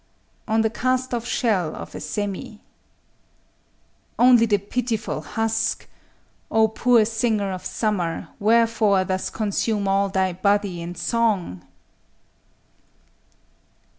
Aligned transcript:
_ON 0.51 0.61
THE 0.61 0.71
CAST 0.71 1.13
OFF 1.13 1.27
SHELL 1.27 1.75
OF 1.75 1.93
A 1.93 1.99
SÉMI 1.99 2.57
_Only 4.17 4.49
the 4.49 4.57
pitiful 4.57 5.21
husk!… 5.21 5.87
O 6.49 6.67
poor 6.69 7.05
singer 7.05 7.51
of 7.51 7.63
summer, 7.63 8.29
Wherefore 8.39 9.03
thus 9.03 9.29
consume 9.29 9.87
all 9.87 10.09
thy 10.09 10.33
body 10.33 10.81
in 10.81 10.95
song? 10.95 11.63